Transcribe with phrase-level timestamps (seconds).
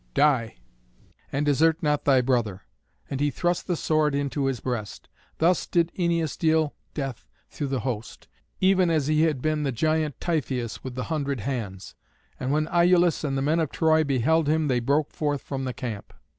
[0.15, 0.55] Die!
[1.31, 2.63] and desert not thy brother."
[3.07, 5.07] And he thrust the sword into his breast.
[5.37, 8.27] Thus did Æneas deal death through the host,
[8.59, 11.93] even as he had been the giant Typhoeus with the hundred hands.
[12.39, 15.71] And when Iülus and the men of Troy beheld him they broke forth from the
[15.73, 16.15] camp.